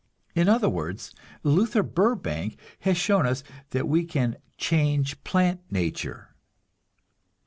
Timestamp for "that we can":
3.69-4.37